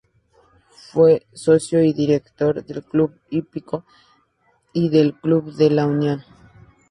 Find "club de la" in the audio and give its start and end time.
5.13-5.85